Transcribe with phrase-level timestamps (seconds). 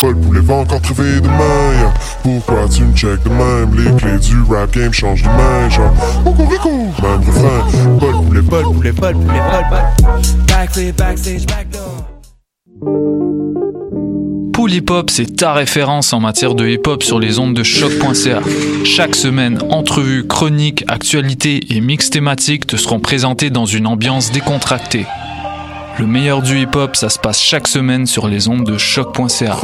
[0.00, 1.92] Paul Poulet va encore trouver demain.
[2.22, 3.74] Pourquoi tu me check de même?
[3.76, 5.92] Les clés du rap game changent de main, genre
[6.24, 9.82] Même refrain Paul Poulet, Paul Poulet, Paul Poulet, Paul
[10.72, 12.06] Poulet backstage, backdoor
[14.54, 17.62] Pool Hip Hop, c'est ta référence en matière de hip hop sur les ondes de
[17.62, 18.40] choc.ca.
[18.84, 25.04] Chaque semaine, entrevues, chroniques, actualités et mix thématiques te seront présentés dans une ambiance décontractée.
[26.00, 29.58] Le meilleur du hip hop, ça se passe chaque semaine sur les ondes de choc.ca.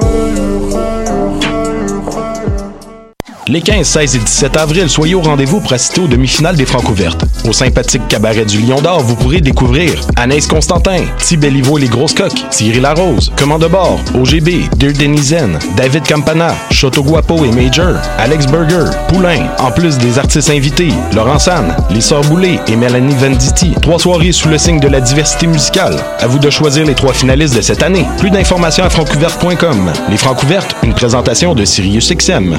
[3.49, 7.25] Les 15, 16 et 17 avril, soyez au rendez-vous pour assister aux demi-finales des Francouvertes.
[7.49, 11.89] Au sympathique cabaret du Lion d'Or, vous pourrez découvrir Anaïs Constantin, Ti Bellivo et les
[11.89, 17.53] Grosses Coques, Thierry Larose, Commande de bord, OGB, Dear Denizen, David Campana, Choto Guapo et
[17.53, 22.75] Major, Alex Burger, Poulain, en plus des artistes invités, Laurent San, Les Sœurs Boulay et
[22.75, 23.75] Mélanie Venditti.
[23.81, 25.95] Trois soirées sous le signe de la diversité musicale.
[26.19, 28.07] À vous de choisir les trois finalistes de cette année.
[28.19, 29.93] Plus d'informations à francouverte.com.
[30.11, 32.59] Les Francouvertes, une présentation de Sirius XM.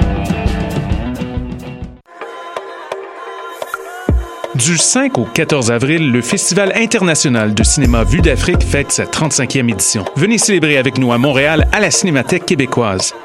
[4.63, 9.71] Du 5 au 14 avril, le Festival international de cinéma Vue d'Afrique fête sa 35e
[9.71, 10.05] édition.
[10.15, 13.15] Venez célébrer avec nous à Montréal à la Cinémathèque québécoise.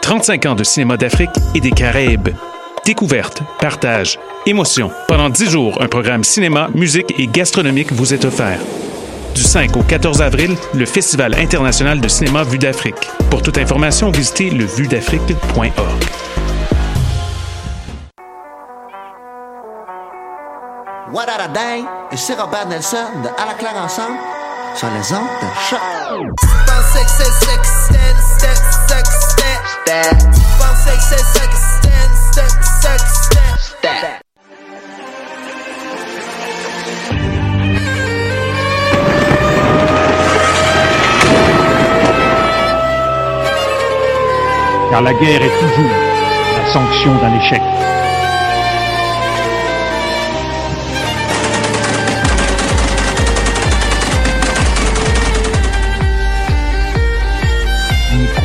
[0.00, 2.30] 35 ans de cinéma d'Afrique et des Caraïbes.
[2.86, 4.90] Découverte, partage, émotion.
[5.06, 8.60] Pendant 10 jours, un programme cinéma, musique et gastronomique vous est offert.
[9.34, 13.10] Du 5 au 14 avril, le Festival international de cinéma Vue d'Afrique.
[13.28, 16.23] Pour toute information, visitez levuedafrique.org.
[21.14, 24.18] What a Day et c'est Robert Nelson de À la claire ensemble
[24.74, 25.78] sur les ondes de choc.
[44.90, 45.90] Car la guerre est toujours
[46.56, 47.62] la sanction d'un échec.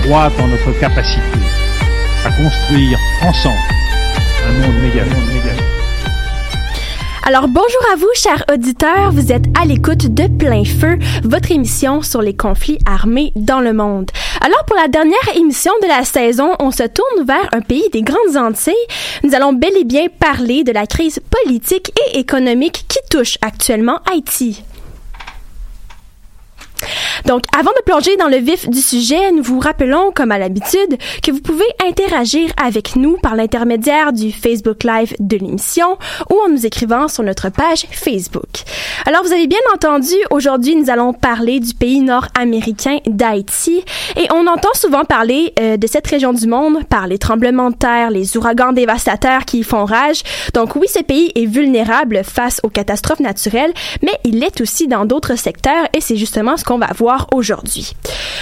[0.10, 1.22] Croire en notre capacité
[2.26, 3.60] à construire ensemble
[4.44, 5.06] un monde meilleur.
[7.28, 9.12] Alors bonjour à vous, chers auditeurs.
[9.12, 13.72] Vous êtes à l'écoute de Plein Feu, votre émission sur les conflits armés dans le
[13.72, 14.10] monde.
[14.42, 18.02] Alors pour la dernière émission de la saison, on se tourne vers un pays des
[18.02, 18.74] Grandes Antilles.
[19.24, 24.00] Nous allons bel et bien parler de la crise politique et économique qui touche actuellement
[24.12, 24.64] Haïti.
[27.26, 30.98] Donc, avant de plonger dans le vif du sujet, nous vous rappelons, comme à l'habitude,
[31.24, 35.98] que vous pouvez interagir avec nous par l'intermédiaire du Facebook Live de l'émission
[36.30, 38.64] ou en nous écrivant sur notre page Facebook.
[39.06, 43.84] Alors, vous avez bien entendu, aujourd'hui, nous allons parler du pays nord-américain d'Haïti
[44.16, 47.76] et on entend souvent parler euh, de cette région du monde par les tremblements de
[47.76, 50.24] terre, les ouragans dévastateurs qui y font rage.
[50.54, 55.06] Donc, oui, ce pays est vulnérable face aux catastrophes naturelles, mais il l'est aussi dans
[55.06, 57.94] d'autres secteurs et c'est justement ce qu'on va voir aujourd'hui.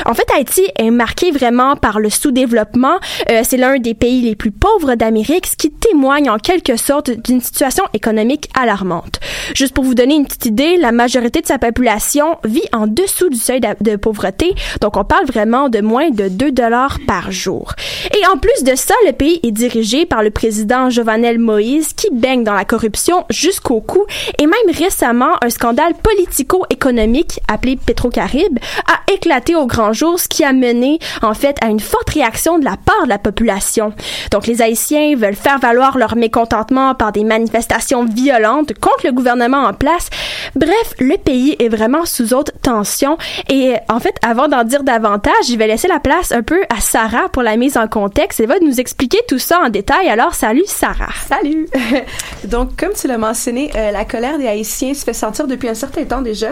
[0.05, 2.99] En fait, Haïti est marqué vraiment par le sous-développement.
[3.31, 7.09] Euh, c'est l'un des pays les plus pauvres d'Amérique, ce qui témoigne en quelque sorte
[7.09, 9.21] d'une situation économique alarmante.
[9.55, 13.29] Juste pour vous donner une petite idée, la majorité de sa population vit en dessous
[13.29, 17.73] du seuil de, pauvreté, donc on parle vraiment de moins de 2 dollars par jour.
[18.13, 22.09] Et en plus de ça, le pays est dirigé par le président Jovenel Moïse qui
[22.11, 24.05] baigne dans la corruption jusqu'au cou
[24.37, 27.77] et même récemment un scandale politico-économique appelé
[28.17, 28.57] Petro-Caribe
[28.87, 32.57] a éclaté au grand jour, ce qui a mené en fait à une forte réaction
[32.57, 33.93] de la part de la population.
[34.31, 39.63] Donc les Haïtiens veulent faire valoir leur mécontentement par des manifestations violentes contre le gouvernement
[39.63, 40.09] en place.
[40.55, 43.17] Bref, le pays est vraiment sous haute tension
[43.49, 46.81] et en fait, avant d'en dire davantage, je vais laisser la place un peu à
[46.81, 48.39] Sarah pour la mise en contexte.
[48.39, 50.09] Elle va nous expliquer tout ça en détail.
[50.09, 51.13] Alors, salut Sarah.
[51.27, 51.67] Salut.
[52.45, 55.75] Donc, comme tu l'as mentionné, euh, la colère des Haïtiens se fait sentir depuis un
[55.75, 56.49] certain temps déjà.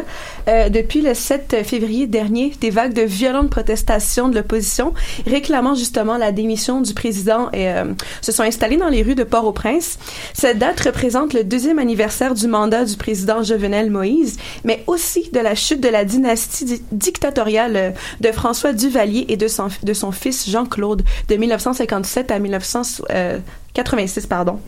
[0.47, 4.93] Euh, depuis le 7 février dernier des vagues de violentes protestations de l'opposition
[5.25, 9.23] réclamant justement la démission du président et euh, se sont installées dans les rues de
[9.23, 9.97] Port-au-Prince.
[10.33, 15.39] Cette date représente le deuxième anniversaire du mandat du président Jovenel Moïse, mais aussi de
[15.39, 17.91] la chute de la dynastie dictatoriale euh,
[18.21, 24.59] de François Duvalier et de son, de son fils Jean-Claude de 1957 à 1986, pardon.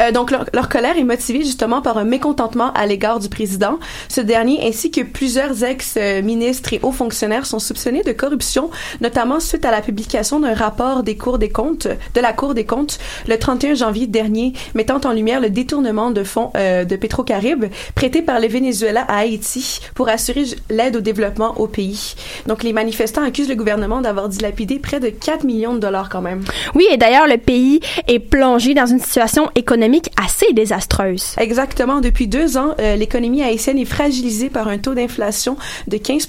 [0.00, 3.78] Euh, donc, leur, colère est motivée justement par un mécontentement à l'égard du président.
[4.08, 8.70] Ce dernier, ainsi que plusieurs ex-ministres et hauts fonctionnaires, sont soupçonnés de corruption,
[9.00, 12.64] notamment suite à la publication d'un rapport des cours des comptes, de la Cour des
[12.64, 17.66] comptes, le 31 janvier dernier, mettant en lumière le détournement de fonds euh, de Petrocaribe
[17.94, 22.14] prêtés par le Venezuela à Haïti pour assurer l'aide au développement au pays.
[22.46, 26.22] Donc, les manifestants accusent le gouvernement d'avoir dilapidé près de 4 millions de dollars quand
[26.22, 26.42] même.
[26.74, 31.34] Oui, et d'ailleurs, le pays est plongé dans une situation économique assez désastreuse.
[31.36, 32.00] Exactement.
[32.00, 35.56] Depuis deux ans, euh, l'économie haïtienne est fragilisée par un taux d'inflation
[35.88, 36.28] de 15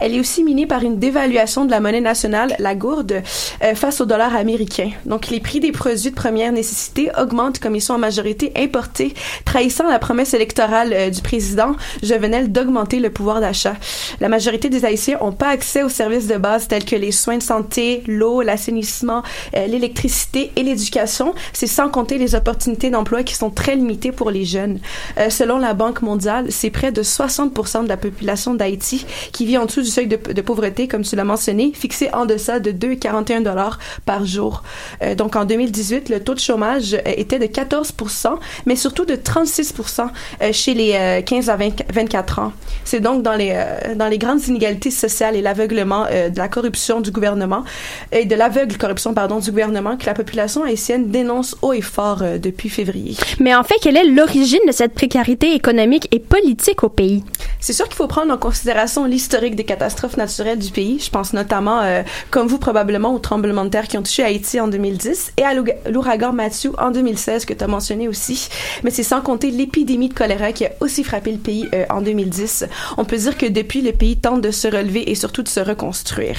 [0.00, 3.22] Elle est aussi minée par une dévaluation de la monnaie nationale, la gourde,
[3.62, 4.90] euh, face au dollar américain.
[5.06, 9.14] Donc, les prix des produits de première nécessité augmentent comme ils sont en majorité importés,
[9.44, 13.74] trahissant la promesse électorale euh, du président Jovenel d'augmenter le pouvoir d'achat.
[14.20, 17.38] La majorité des Haïtiens n'ont pas accès aux services de base tels que les soins
[17.38, 19.22] de santé, l'eau, l'assainissement,
[19.52, 21.34] l'électricité et l'éducation.
[21.52, 24.80] C'est sans compter les opportunités d'emploi qui sont très limitées pour les jeunes.
[25.18, 29.58] Euh, selon la Banque mondiale, c'est près de 60% de la population d'Haïti qui vit
[29.58, 32.72] en dessous du seuil de, de pauvreté, comme tu l'as mentionné, fixé en deçà de
[32.72, 34.62] 2,41 dollars par jour.
[35.02, 38.34] Euh, donc en 2018, le taux de chômage euh, était de 14%,
[38.66, 40.08] mais surtout de 36%
[40.42, 42.52] euh, chez les 15 à 20, 24 ans.
[42.84, 43.52] C'est donc dans les
[43.96, 47.64] dans les grandes inégalités sociales et l'aveuglement de la corruption du gouvernement
[48.10, 52.22] et de l'aveugle corruption pardon du gouvernement que la population haïtienne dénonce haut et fort
[52.38, 53.16] depuis février.
[53.40, 57.24] Mais en fait, quelle est l'origine de cette précarité économique et politique au pays?
[57.60, 60.98] C'est sûr qu'il faut prendre en considération l'historique des catastrophes naturelles du pays.
[60.98, 64.58] Je pense notamment, euh, comme vous probablement, aux tremblements de terre qui ont touché Haïti
[64.60, 65.54] en 2010 et à
[65.88, 68.48] l'ouragan Matthew en 2016 que tu as mentionné aussi.
[68.82, 72.00] Mais c'est sans compter l'épidémie de choléra qui a aussi frappé le pays euh, en
[72.00, 72.66] 2010.
[72.98, 75.60] On peut dire que depuis, le pays tente de se relever et surtout de se
[75.60, 76.36] reconstruire.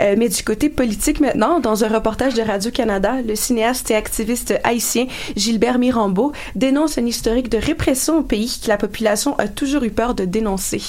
[0.00, 4.54] Euh, mais du côté politique maintenant, dans un reportage de Radio-Canada, le cinéaste et activiste
[4.64, 9.84] haïtien Gilbert Mirambeau dénonce un historique de répression au pays que la population a toujours
[9.84, 10.82] eu peur de dénoncer.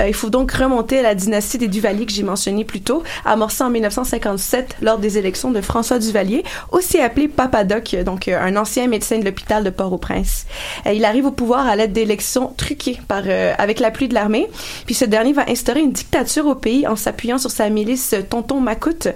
[0.00, 3.02] Euh, il faut donc remonter à la dynastie des Duvalier que j'ai mentionné plus tôt,
[3.24, 8.38] amorcée en 1957 lors des élections de François Duvalier, aussi appelé Papa Doc, donc euh,
[8.40, 10.46] un ancien médecin de l'hôpital de Port-au-Prince.
[10.86, 13.22] Euh, il arrive au pouvoir à l'aide d'élections truquées par
[13.58, 14.48] avec l'appui de l'armée,
[14.84, 18.60] puis ce dernier va instaurer une dictature au pays en s'appuyant sur sa milice Tonton
[18.60, 19.08] Macoute,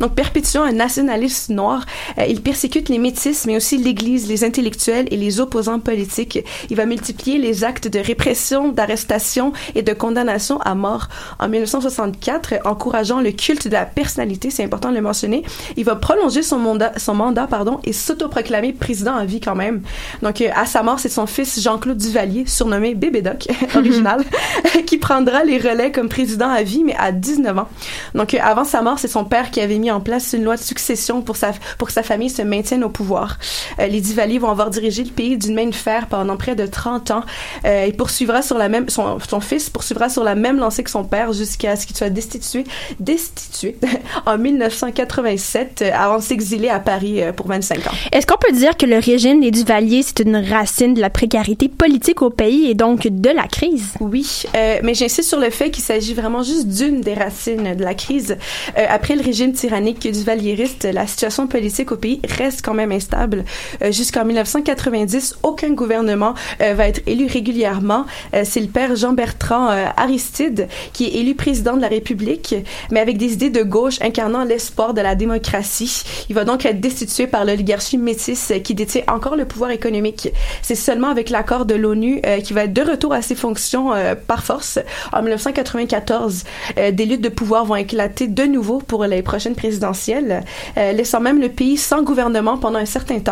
[0.00, 1.86] donc perpétuant un nationalisme noir.
[2.28, 6.38] Il persécute les métis, mais aussi l'Église, les intellectuels et les opposants politiques.
[6.70, 11.08] Il va multiplier les actes de répression, d'arrestation et de condamnation à mort.
[11.38, 15.42] En 1964, encourageant le culte de la personnalité, c'est important de le mentionner,
[15.76, 19.82] il va prolonger son mandat, son mandat pardon, et s'autoproclamer président à vie quand même.
[20.22, 24.24] Donc, euh, à sa mort, c'est son fils Jean-Claude Duvalier, surnommé Bébé Doc, original,
[24.86, 27.68] qui prendra les relais comme président à vie, mais à 19 ans.
[28.14, 30.56] Donc, euh, avant sa mort, c'est son père qui avait mis en place une loi
[30.56, 33.36] de succession pour, sa, pour que sa famille se maintienne au pouvoir.
[33.78, 36.66] Euh, les Duvalier vont avoir dirigé le pays d'une main de fer pendant près de
[36.66, 37.22] 30 ans.
[37.64, 40.90] Euh, il poursuivra sur la même, son, son fils poursuivra sur la même lancée que
[40.90, 42.64] son père jusqu'à ce qu'il soit destitué,
[42.98, 43.76] destitué
[44.26, 47.90] en 1987 euh, avant de s'exiler à Paris euh, pour 25 ans.
[48.12, 51.68] Est-ce qu'on peut dire que le régime des Duvalier, c'est une racine de la précarité
[51.68, 53.94] politique au pays et donc de la crise?
[54.00, 57.82] Oui, euh, mais j'insiste sur le fait qu'il s'agit vraiment juste d'une des racines de
[57.82, 58.36] la crise.
[58.78, 63.39] Euh, après le régime tyrannique duvalieriste, la situation politique au pays reste quand même instable.
[63.82, 68.06] Euh, Jusqu'en 1990, aucun gouvernement euh, va être élu régulièrement.
[68.34, 72.54] Euh, c'est le père Jean-Bertrand Aristide qui est élu président de la République,
[72.90, 76.02] mais avec des idées de gauche incarnant l'espoir de la démocratie.
[76.28, 80.28] Il va donc être destitué par l'oligarchie métisse qui détient encore le pouvoir économique.
[80.62, 83.92] C'est seulement avec l'accord de l'ONU qui va être de retour à ses fonctions
[84.26, 84.78] par force.
[85.12, 86.44] En 1994,
[86.78, 90.42] euh, des luttes de pouvoir vont éclater de nouveau pour les prochaines présidentielles,
[90.76, 93.29] laissant même le pays sans gouvernement pendant un certain temps.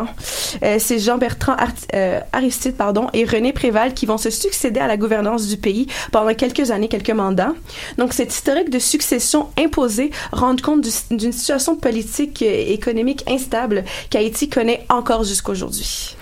[0.62, 1.56] Euh, c'est Jean-Bertrand
[1.94, 5.86] euh, Aristide pardon, et René Préval qui vont se succéder à la gouvernance du pays
[6.12, 7.52] pendant quelques années, quelques mandats.
[7.96, 13.84] Donc, cet historique de succession imposée rend compte du- d'une situation politique et économique instable
[14.10, 16.16] qu'Haïti connaît encore jusqu'aujourd'hui.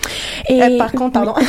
[0.49, 0.61] Et...
[0.61, 1.33] Euh, par contre, pardon.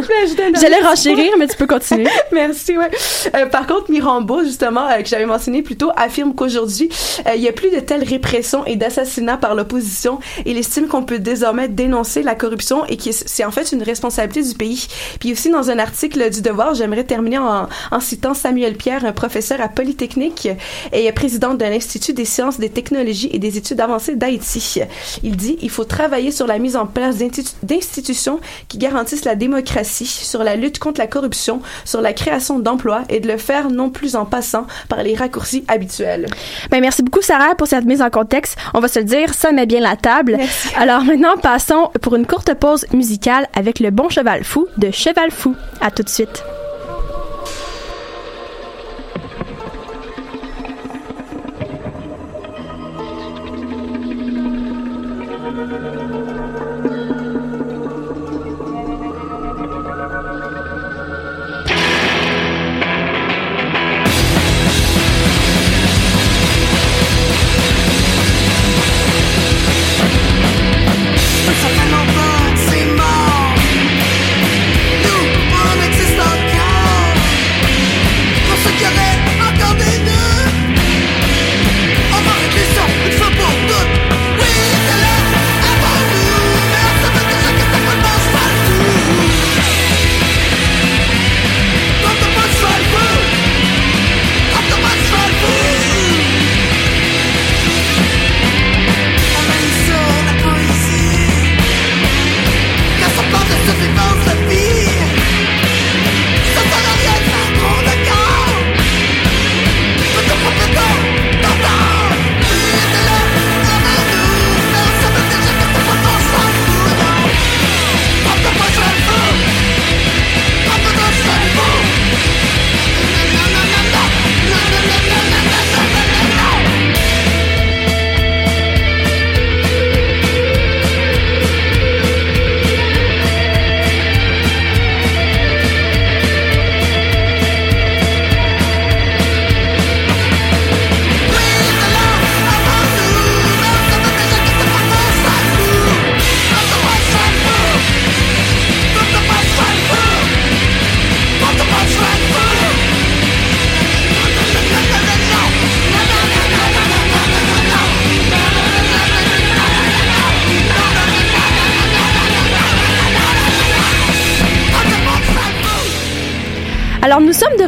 [0.60, 2.06] J'allais renchérir, mais tu peux continuer.
[2.32, 2.90] Merci, ouais.
[3.34, 6.88] Euh, par contre, Mirambeau, justement, euh, que j'avais mentionné plus tôt, affirme qu'aujourd'hui,
[7.26, 10.20] euh, il y a plus de telles répressions et d'assassinats par l'opposition.
[10.46, 14.42] Il estime qu'on peut désormais dénoncer la corruption et que c'est en fait une responsabilité
[14.42, 14.86] du pays.
[15.18, 19.12] Puis aussi, dans un article du Devoir, j'aimerais terminer en, en citant Samuel Pierre, un
[19.12, 20.48] professeur à Polytechnique
[20.92, 24.80] et président de l'Institut des sciences, des technologies et des études avancées d'Haïti.
[25.22, 27.16] Il dit, il faut travailler sur la mise en place
[27.62, 33.02] d'institutions qui garantissent la démocratie, sur la lutte contre la corruption, sur la création d'emplois
[33.08, 36.26] et de le faire non plus en passant par les raccourcis habituels.
[36.70, 38.56] Ben, merci beaucoup, Sarah, pour cette mise en contexte.
[38.74, 40.36] On va se le dire, ça met bien la table.
[40.38, 40.68] Merci.
[40.76, 45.30] Alors maintenant, passons pour une courte pause musicale avec le bon cheval fou de Cheval
[45.30, 45.54] Fou.
[45.80, 46.42] À tout de suite.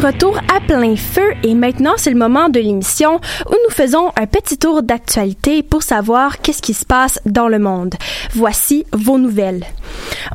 [0.03, 4.27] Retour à plein feu et maintenant c'est le moment de l'émission où nous faisons un
[4.27, 7.95] petit tour d'actualité pour savoir qu'est-ce qui se passe dans le monde.
[8.35, 9.65] Voici vos nouvelles.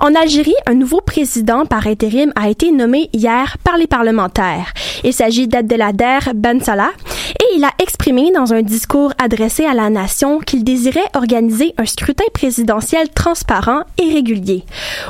[0.01, 4.73] En Algérie, un nouveau président par intérim a été nommé hier par les parlementaires.
[5.03, 6.91] Il s'agit d'Abdelader Ben Salah
[7.39, 11.85] et il a exprimé dans un discours adressé à la nation qu'il désirait organiser un
[11.85, 14.63] scrutin présidentiel transparent et régulier.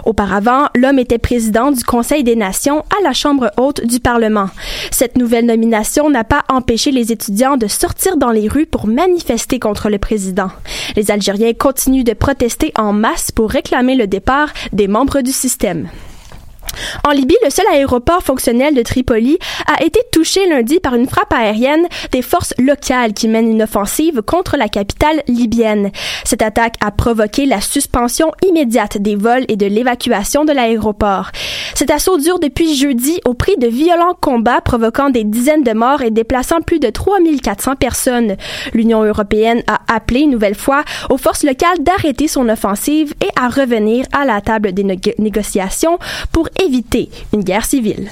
[0.06, 4.50] Auparavant, l'homme était président du Conseil des Nations à la Chambre haute du Parlement.
[4.92, 9.60] Cette nouvelle nomination n'a pas empêché les étudiants de sortir dans les rues pour manifester
[9.60, 10.50] contre le président.
[10.96, 15.90] Les Algériens continuent de protester en masse pour réclamer le départ des membres du système.
[17.08, 21.34] En Libye, le seul aéroport fonctionnel de Tripoli a été touché lundi par une frappe
[21.34, 25.92] aérienne des forces locales qui mènent une offensive contre la capitale libyenne.
[26.24, 31.32] Cette attaque a provoqué la suspension immédiate des vols et de l'évacuation de l'aéroport.
[31.76, 36.02] Cet assaut dure depuis jeudi au prix de violents combats provoquant des dizaines de morts
[36.02, 38.36] et déplaçant plus de 3400 personnes.
[38.74, 43.50] L'Union européenne a appelé une nouvelle fois aux forces locales d'arrêter son offensive et à
[43.50, 46.00] revenir à la table des négo- négociations
[46.32, 48.10] pour éviter une guerre civile.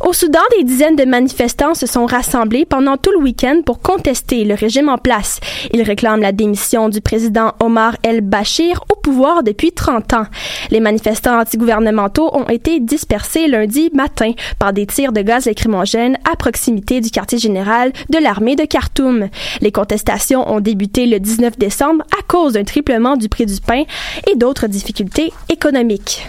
[0.00, 4.44] Au Soudan, des dizaines de manifestants se sont rassemblés pendant tout le week-end pour contester
[4.44, 5.40] le régime en place.
[5.72, 10.26] Ils réclament la démission du président Omar el-Bashir au pouvoir depuis 30 ans.
[10.70, 16.36] Les manifestants antigouvernementaux ont été dispersés lundi matin par des tirs de gaz lacrymogène à
[16.36, 19.28] proximité du quartier général de l'armée de Khartoum.
[19.60, 23.84] Les contestations ont débuté le 19 décembre à cause d'un triplement du prix du pain
[24.30, 26.26] et d'autres difficultés économiques.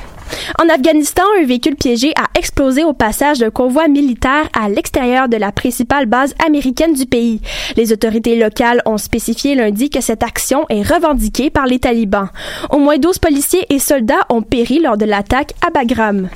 [0.60, 5.38] En Afghanistan, un véhicule piégé a explosé au passage d'un convoi militaire à l'extérieur de
[5.38, 7.42] la principale base américaine du pays.
[7.76, 12.30] Les autorités locales ont spécifié lundi que cette action est revendiquée par les talibans.
[12.70, 16.30] Au moins 12 policiers et soldats ont péri lors de l'attaque à Bagram.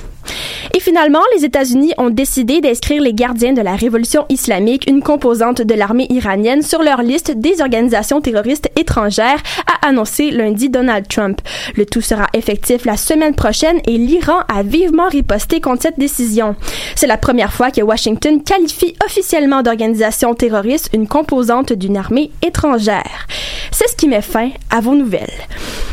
[0.74, 5.62] Et finalement, les États-Unis ont décidé d'inscrire les gardiens de la révolution islamique, une composante
[5.62, 11.40] de l'armée iranienne, sur leur liste des organisations terroristes étrangères, a annoncé lundi Donald Trump.
[11.76, 16.56] Le tout sera effectif la semaine prochaine et l'Iran a vivement riposté contre cette décision.
[16.96, 23.26] C'est la première fois que Washington qualifie officiellement d'organisation terroriste une composante d'une armée étrangère.
[23.72, 25.30] C'est ce qui met fin à vos nouvelles.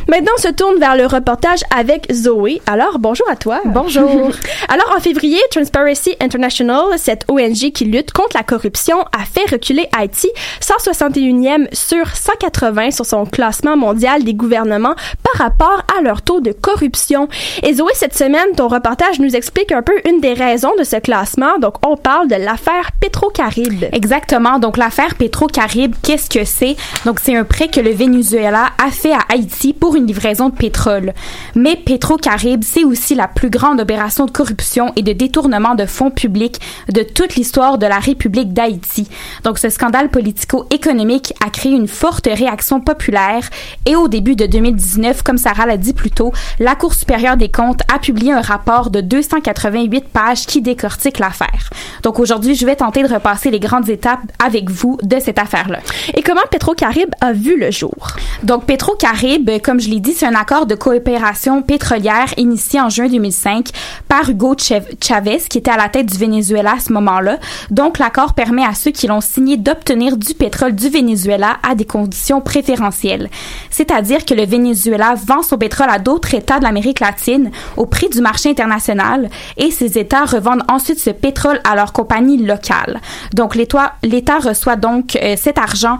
[0.07, 2.61] Maintenant, on se tourne vers le reportage avec Zoé.
[2.65, 3.61] Alors, bonjour à toi.
[3.65, 4.31] Bonjour.
[4.69, 9.87] Alors, en février, Transparency International, cette ONG qui lutte contre la corruption, a fait reculer
[9.97, 10.29] Haïti
[10.61, 16.51] 161e sur 180 sur son classement mondial des gouvernements par rapport à leur taux de
[16.51, 17.27] corruption.
[17.63, 20.97] Et Zoé, cette semaine, ton reportage nous explique un peu une des raisons de ce
[20.97, 21.59] classement.
[21.59, 23.85] Donc, on parle de l'affaire Petro-Caribe.
[23.91, 24.59] Exactement.
[24.59, 26.75] Donc, l'affaire Petro-Caribe, qu'est-ce que c'est?
[27.05, 30.55] Donc, c'est un prêt que le Venezuela a fait à Haïti pour une livraison de
[30.55, 31.13] pétrole.
[31.55, 34.46] Mais Petro-Caribe, c'est aussi la plus grande opération de corruption
[34.95, 36.59] et de détournement de fonds publics
[36.91, 39.07] de toute l'histoire de la République d'Haïti.
[39.43, 43.49] Donc, ce scandale politico-économique a créé une forte réaction populaire
[43.85, 47.49] et au début de 2019, comme Sarah l'a dit plus tôt, la Cour supérieure des
[47.49, 51.69] comptes a publié un rapport de 288 pages qui décortique l'affaire.
[52.03, 55.79] Donc aujourd'hui, je vais tenter de repasser les grandes étapes avec vous de cette affaire-là.
[56.15, 57.95] Et comment Petro-Caribe a vu le jour?
[58.43, 63.07] Donc Petro-Caribe, comme je l'ai dit, c'est un accord de coopération pétrolière initié en juin
[63.07, 63.69] 2005
[64.07, 64.55] par Hugo
[65.01, 67.39] Chavez, qui était à la tête du Venezuela à ce moment-là.
[67.71, 71.85] Donc l'accord permet à ceux qui l'ont signé d'obtenir du pétrole du Venezuela à des
[71.85, 73.31] conditions préférentielles.
[73.71, 78.09] C'est-à-dire que le Venezuela vend son pétrole à d'autres États de l'Amérique latine au prix
[78.09, 83.01] du marché international et ces États revendent ensuite ce pétrole à leurs compagnies locales.
[83.33, 85.97] Donc l'État reçoit donc euh, cet argent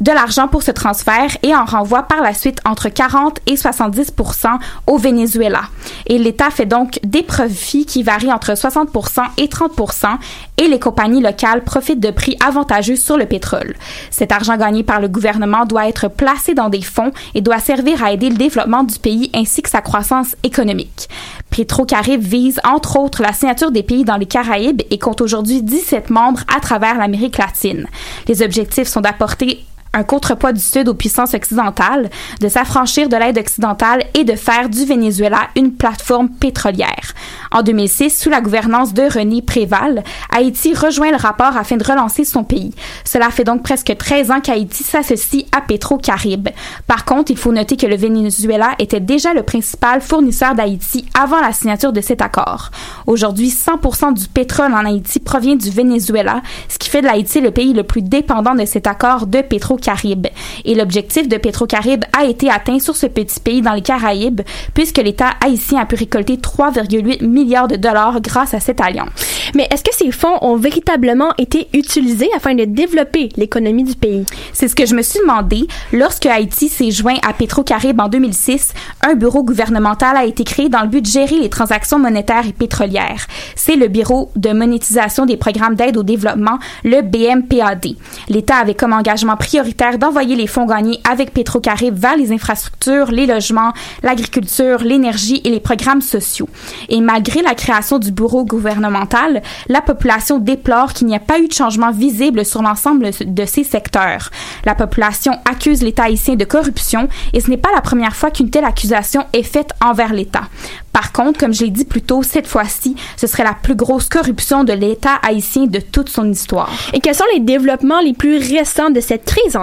[0.00, 4.58] de l'argent pour ce transfert et en renvoie par la suite entre 40 et 70%
[4.86, 5.62] au Venezuela.
[6.06, 10.16] Et l'État fait donc des profits qui varient entre 60% et 30%
[10.58, 13.74] et les compagnies locales profitent de prix avantageux sur le pétrole.
[14.10, 18.02] Cet argent gagné par le gouvernement doit être placé dans des fonds et doit servir
[18.02, 21.08] à aider le développement du pays ainsi que sa croissance économique.
[21.50, 26.10] Petro-Caribe vise entre autres la signature des pays dans les Caraïbes et compte aujourd'hui 17
[26.10, 27.86] membres à travers l'Amérique latine.
[28.28, 29.64] Les objectifs sont d'apporter
[29.96, 32.10] un contrepoids du Sud aux puissances occidentales,
[32.40, 37.14] de s'affranchir de l'aide occidentale et de faire du Venezuela une plateforme pétrolière.
[37.50, 42.24] En 2006, sous la gouvernance de René Préval, Haïti rejoint le rapport afin de relancer
[42.24, 42.74] son pays.
[43.04, 46.50] Cela fait donc presque 13 ans qu'Haïti s'associe à Petro-Caribe.
[46.86, 51.40] Par contre, il faut noter que le Venezuela était déjà le principal fournisseur d'Haïti avant
[51.40, 52.70] la signature de cet accord.
[53.06, 57.50] Aujourd'hui, 100% du pétrole en Haïti provient du Venezuela, ce qui fait de l'Haïti le
[57.50, 59.40] pays le plus dépendant de cet accord de
[59.86, 60.26] Petro-Caribe.
[60.64, 64.40] Et l'objectif de Petro-Caribe a été atteint sur ce petit pays dans les Caraïbes,
[64.74, 69.08] puisque l'État haïtien a pu récolter 3,8 milliards de dollars grâce à cette alliance.
[69.54, 74.26] Mais est-ce que ces fonds ont véritablement été utilisés afin de développer l'économie du pays?
[74.52, 75.68] C'est ce que je me suis demandé.
[75.92, 78.72] Lorsque Haïti s'est joint à Petro-Caribe en 2006,
[79.06, 82.52] un bureau gouvernemental a été créé dans le but de gérer les transactions monétaires et
[82.52, 83.26] pétrolières.
[83.54, 87.86] C'est le Bureau de monétisation des programmes d'aide au développement, le BMPAD.
[88.28, 93.26] L'État avait comme engagement prioritaire d'envoyer les fonds gagnés avec Petro-Caribe vers les infrastructures, les
[93.26, 96.48] logements, l'agriculture, l'énergie et les programmes sociaux.
[96.88, 101.48] Et malgré la création du bureau gouvernemental, la population déplore qu'il n'y a pas eu
[101.48, 104.30] de changement visible sur l'ensemble de ces secteurs.
[104.64, 108.50] La population accuse l'État haïtien de corruption et ce n'est pas la première fois qu'une
[108.50, 110.48] telle accusation est faite envers l'État.
[110.92, 114.08] Par contre, comme je l'ai dit plus tôt, cette fois-ci, ce serait la plus grosse
[114.08, 116.70] corruption de l'État haïtien de toute son histoire.
[116.94, 119.56] Et quels sont les développements les plus récents de cette crise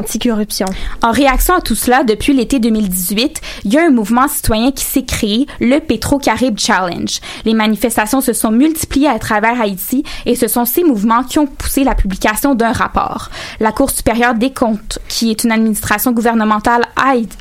[1.01, 4.83] En réaction à tout cela, depuis l'été 2018, il y a un mouvement citoyen qui
[4.83, 7.19] s'est créé, le Petro-Caribe Challenge.
[7.45, 11.47] Les manifestations se sont multipliées à travers Haïti et ce sont ces mouvements qui ont
[11.47, 13.29] poussé la publication d'un rapport.
[13.59, 16.83] La Cour supérieure des comptes, qui est une administration gouvernementale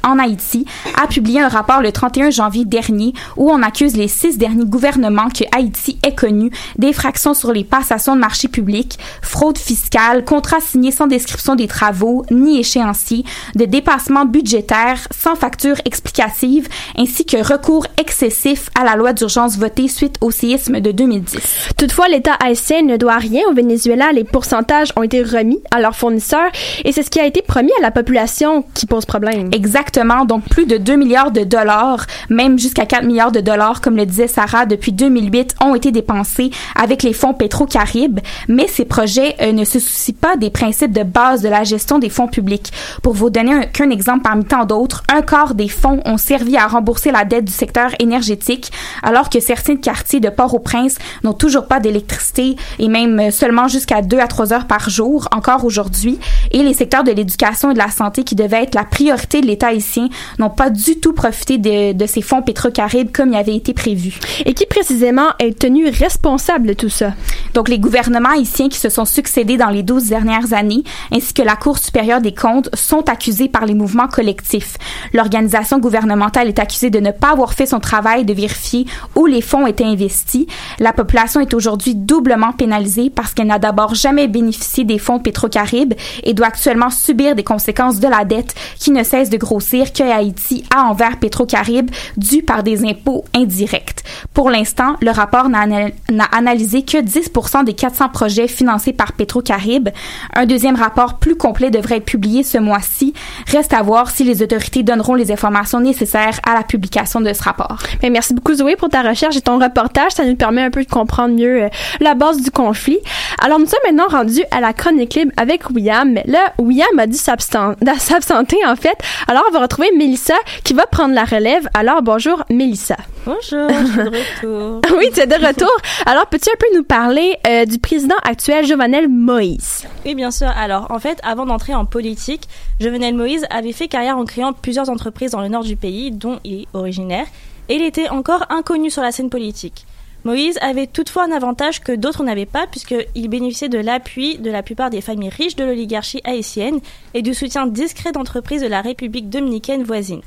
[0.03, 0.66] en Haïti,
[1.01, 5.29] a publié un rapport le 31 janvier dernier où on accuse les six derniers gouvernements
[5.29, 10.90] que Haïti ait connus d'effractions sur les passations de marchés publics, fraude fiscale, contrats signés
[10.90, 13.24] sans description des travaux ni échéancier,
[13.55, 19.88] de dépassements budgétaires sans facture explicative, ainsi que recours excessif à la loi d'urgence votée
[19.88, 21.70] suite au séisme de 2010.
[21.76, 24.12] Toutefois, l'État haïtien ne doit rien au Venezuela.
[24.12, 26.50] Les pourcentages ont été remis à leurs fournisseurs
[26.85, 29.48] et c'est ce qui a été promis à la population qui pose problème.
[29.52, 30.24] Exactement.
[30.24, 34.07] Donc, plus de 2 milliards de dollars, même jusqu'à 4 milliards de dollars, comme le
[34.07, 38.20] disait Sarah, depuis 2008, ont été dépensés avec les fonds Petro-Caribe.
[38.48, 41.98] Mais ces projets euh, ne se soucient pas des principes de base de la gestion
[41.98, 42.72] des fonds publics.
[43.02, 46.56] Pour vous donner un- qu'un exemple parmi tant d'autres, un quart des fonds ont servi
[46.56, 48.72] à rembourser la dette du secteur énergétique,
[49.04, 54.18] alors que certains quartiers de Port-au-Prince n'ont toujours pas d'électricité et même seulement jusqu'à 2
[54.18, 56.18] à 3 heures par jour, encore aujourd'hui.
[56.50, 59.46] Et les secteurs de l'éducation et de la santé, qui devaient être la priorité de
[59.46, 63.54] l'État haïtien, n'ont pas du tout profité de, de ces fonds Petro-Caribe comme il avait
[63.54, 64.18] été prévu.
[64.46, 67.12] Et qui précisément est tenu responsable de tout ça?
[67.54, 71.42] Donc, les gouvernements haïtiens qui se sont succédés dans les 12 dernières années, ainsi que
[71.42, 74.76] la Cour supérieure des comptes, sont accusés par les mouvements collectifs.
[75.12, 79.40] L'organisation gouvernementale est accusée de ne pas avoir fait son travail de vérifier où les
[79.42, 80.46] fonds étaient investis.
[80.78, 85.94] La population est aujourd'hui doublement pénalisée parce qu'elle n'a d'abord jamais bénéficié des fonds Petro-Caribe
[86.22, 90.02] et doit actuellement subir des conséquences de la dette qui ne cesse de grossir que
[90.02, 94.02] Haïti a envers Petro-Caribe due par des impôts indirects.
[94.35, 97.30] Pour l'instant, le rapport n'a ana- n'a analysé que 10
[97.64, 99.88] des 400 projets financés par Petro-Caribe.
[100.35, 103.14] Un deuxième rapport plus complet devrait être publié ce mois-ci.
[103.46, 107.42] Reste à voir si les autorités donneront les informations nécessaires à la publication de ce
[107.42, 107.79] rapport.
[108.03, 110.12] Ben, merci beaucoup Zoé pour ta recherche et ton reportage.
[110.12, 111.68] Ça nous permet un peu de comprendre mieux euh,
[112.01, 112.98] la base du conflit.
[113.42, 116.12] Alors nous sommes maintenant rendus à la chronique libre avec William.
[116.12, 118.98] Mais Là, William a dû s'absenter en fait.
[119.27, 121.66] Alors on va retrouver Mélissa qui va prendre la relève.
[121.72, 122.96] Alors bonjour Mélissa.
[123.24, 124.80] Bonjour, je suis de retour.
[124.98, 125.70] oui, tu es de retour.
[126.06, 129.87] Alors peux-tu un peu nous parler euh, du président actuel Jovenel Moïse?
[130.04, 130.48] Oui, bien sûr.
[130.48, 132.48] Alors, en fait, avant d'entrer en politique,
[132.80, 136.40] Jovenel Moïse avait fait carrière en créant plusieurs entreprises dans le nord du pays, dont
[136.42, 137.26] il est originaire,
[137.68, 139.87] et il était encore inconnu sur la scène politique.
[140.24, 144.64] Moïse avait toutefois un avantage que d'autres n'avaient pas, puisqu'il bénéficiait de l'appui de la
[144.64, 146.80] plupart des familles riches de l'oligarchie haïtienne
[147.14, 150.22] et du soutien discret d'entreprises de la République dominicaine voisine.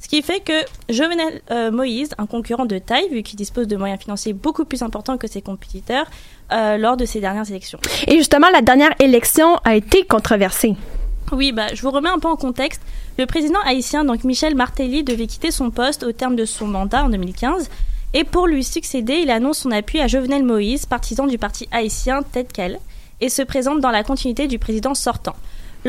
[0.00, 0.52] Ce qui fait que
[0.88, 4.82] Jovenel euh, Moïse, un concurrent de taille, vu qu'il dispose de moyens financiers beaucoup plus
[4.82, 6.06] importants que ses compétiteurs,
[6.52, 7.80] euh, lors de ces dernières élections.
[8.06, 10.76] Et justement, la dernière élection a été controversée.
[11.32, 12.80] Oui, bah, je vous remets un peu en contexte.
[13.18, 17.04] Le président haïtien, donc Michel Martelly, devait quitter son poste au terme de son mandat
[17.04, 17.68] en 2015.
[18.14, 22.22] Et pour lui succéder, il annonce son appui à Jovenel Moïse, partisan du parti haïtien
[22.22, 22.78] Ted Kell,
[23.20, 25.34] et se présente dans la continuité du président sortant.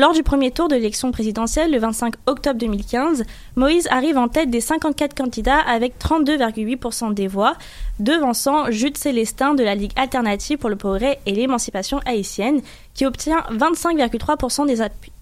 [0.00, 3.22] Lors du premier tour de l'élection présidentielle, le 25 octobre 2015,
[3.56, 7.52] Moïse arrive en tête des 54 candidats avec 32,8% des voix,
[7.98, 12.62] devançant Jude Célestin de la Ligue alternative pour le progrès et l'émancipation haïtienne,
[12.94, 15.12] qui obtient 25,3% des appuis.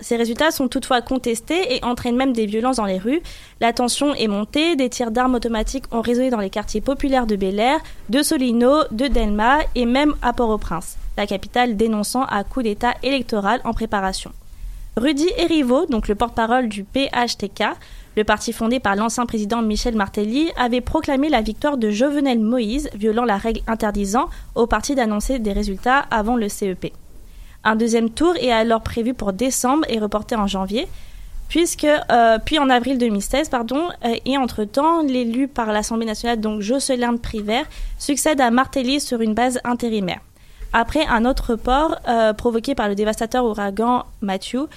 [0.00, 3.20] Ces résultats sont toutefois contestés et entraînent même des violences dans les rues.
[3.60, 7.36] La tension est montée, des tirs d'armes automatiques ont résonné dans les quartiers populaires de
[7.36, 12.62] Bel Air, de Solino, de Delma et même à Port-au-Prince, la capitale dénonçant un coup
[12.62, 14.32] d'État électoral en préparation.
[14.96, 17.64] Rudy Erivo, donc le porte-parole du PHTK,
[18.16, 22.88] le parti fondé par l'ancien président Michel Martelly, avait proclamé la victoire de Jovenel Moïse,
[22.94, 26.92] violant la règle interdisant au parti d'annoncer des résultats avant le CEP.
[27.64, 30.88] Un deuxième tour est alors prévu pour décembre et reporté en janvier,
[31.84, 37.16] euh, puis en avril 2016, pardon, euh, et entre-temps, l'élu par l'Assemblée nationale, donc Jocelyn
[37.16, 37.66] Privert,
[37.98, 40.20] succède à Martelly sur une base intérimaire.
[40.72, 44.68] Après un autre report euh, provoqué par le dévastateur ouragan Matthew,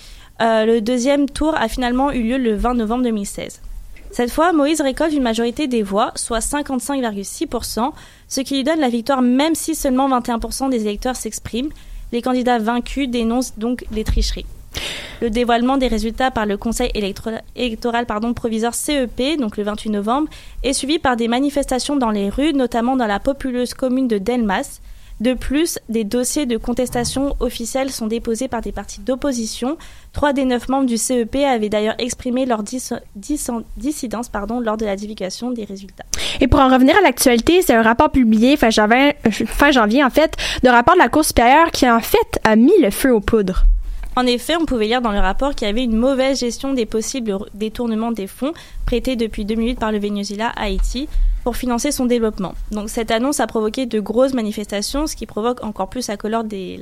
[0.41, 3.61] euh, le deuxième tour a finalement eu lieu le 20 novembre 2016.
[4.09, 7.91] Cette fois, Moïse récolte une majorité des voix, soit 55,6%,
[8.27, 11.69] ce qui lui donne la victoire même si seulement 21% des électeurs s'expriment.
[12.11, 14.45] Les candidats vaincus dénoncent donc les tricheries.
[15.21, 16.91] Le dévoilement des résultats par le Conseil
[17.55, 20.27] électoral pardon, provisoire CEP, donc le 28 novembre,
[20.63, 24.79] est suivi par des manifestations dans les rues, notamment dans la populeuse commune de Delmas.
[25.23, 29.77] De plus, des dossiers de contestation officiels sont déposés par des partis d'opposition.
[30.11, 33.39] Trois des neuf membres du CEP avaient d'ailleurs exprimé leur dis- dis-
[33.77, 34.29] dissidence
[34.61, 36.03] lors de la divulgation des résultats.
[36.41, 39.15] Et pour en revenir à l'actualité, c'est un rapport publié fin janvier,
[39.47, 42.77] fin janvier en fait, de rapport de la Cour supérieure qui en fait a mis
[42.81, 43.63] le feu aux poudres.
[44.15, 46.85] En effet, on pouvait lire dans le rapport qu'il y avait une mauvaise gestion des
[46.85, 48.53] possibles détournements des fonds
[48.85, 51.09] prêtés depuis 2008 par le Venezuela à Haïti
[51.43, 52.53] pour financer son développement.
[52.71, 56.43] Donc cette annonce a provoqué de grosses manifestations, ce qui provoque encore plus la colère
[56.43, 56.77] des,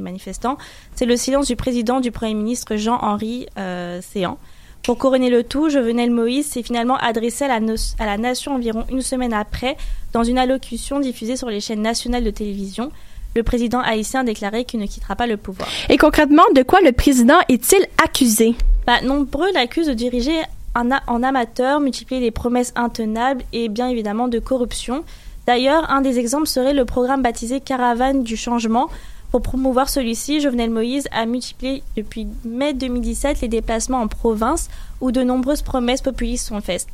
[0.00, 0.56] manifestants.
[0.94, 4.38] C'est le silence du président du Premier ministre Jean-Henri euh, Séan.
[4.82, 8.84] Pour couronner le tout, Jovenel Moïse s'est finalement adressé à la, à la nation environ
[8.90, 9.76] une semaine après
[10.12, 12.90] dans une allocution diffusée sur les chaînes nationales de télévision.
[13.34, 15.68] Le président haïtien a déclaré qu'il ne quittera pas le pouvoir.
[15.88, 18.54] Et concrètement, de quoi le président est-il accusé?
[18.86, 20.42] Bah, nombreux l'accusent de diriger
[20.74, 25.04] en, en amateur, multiplier les promesses intenables et bien évidemment de corruption.
[25.46, 28.88] D'ailleurs, un des exemples serait le programme baptisé Caravane du changement.
[29.30, 34.68] Pour promouvoir celui-ci, Jovenel Moïse a multiplié depuis mai 2017 les déplacements en province
[35.00, 36.86] où de nombreuses promesses populistes sont faites.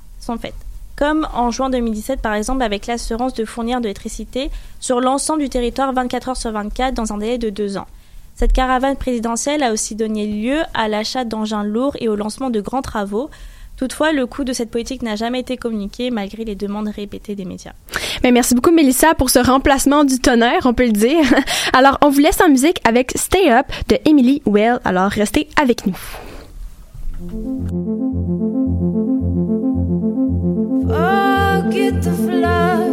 [0.98, 5.48] Comme en juin 2017, par exemple, avec l'assurance de fournir de l'électricité sur l'ensemble du
[5.48, 7.86] territoire 24 heures sur 24 dans un délai de deux ans.
[8.34, 12.60] Cette caravane présidentielle a aussi donné lieu à l'achat d'engins lourds et au lancement de
[12.60, 13.30] grands travaux.
[13.76, 17.44] Toutefois, le coût de cette politique n'a jamais été communiqué malgré les demandes répétées des
[17.44, 17.74] médias.
[18.24, 21.22] Mais merci beaucoup, Mélissa, pour ce remplacement du tonnerre, on peut le dire.
[21.72, 24.80] Alors, on vous laisse en musique avec Stay Up de Emily Well.
[24.84, 25.96] Alors, restez avec nous.
[31.68, 32.92] Forget the flood.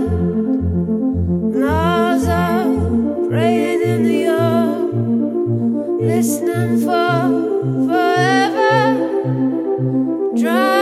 [3.29, 4.93] Praying in the yard,
[6.01, 7.21] listening for
[7.87, 8.83] forever.
[10.35, 10.74] Dry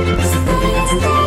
[0.00, 1.19] Stay, stay.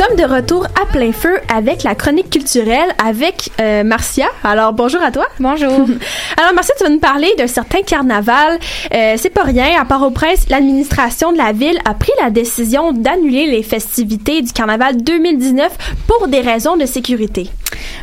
[0.00, 4.28] Sommes de retour à plein feu avec la chronique culturelle avec euh, Marcia.
[4.42, 5.26] Alors, bonjour à toi.
[5.38, 5.70] Bonjour.
[6.38, 8.58] Alors, Marcia, tu vas nous parler d'un certain carnaval.
[8.94, 9.78] Euh, c'est pas rien.
[9.78, 15.02] À Port-au-Prince, l'administration de la ville a pris la décision d'annuler les festivités du carnaval
[15.02, 15.70] 2019
[16.06, 17.50] pour des raisons de sécurité.